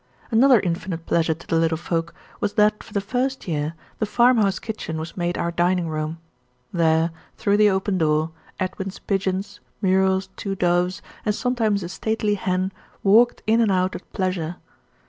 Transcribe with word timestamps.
Another 0.31 0.59
infinite 0.59 1.05
pleasure 1.05 1.35
to 1.35 1.45
the 1.45 1.57
little 1.57 1.77
folk 1.77 2.15
was 2.39 2.53
that 2.53 2.81
for 2.81 2.91
the 2.91 3.01
first 3.01 3.47
year, 3.47 3.75
the 3.99 4.07
farm 4.07 4.37
house 4.37 4.57
kitchen 4.57 4.97
was 4.97 5.15
made 5.15 5.37
our 5.37 5.51
dining 5.51 5.87
room. 5.87 6.17
There, 6.73 7.11
through 7.37 7.57
the 7.57 7.69
open 7.69 7.99
door, 7.99 8.31
Edwin's 8.59 8.97
pigeons, 8.97 9.59
Muriel's 9.79 10.29
two 10.37 10.55
doves, 10.55 11.03
and 11.23 11.35
sometimes 11.35 11.83
a 11.83 11.89
stately 11.89 12.33
hen, 12.33 12.71
walked 13.03 13.43
in 13.45 13.61
and 13.61 13.71
out 13.71 13.93
at 13.95 14.11
pleasure. 14.11 14.55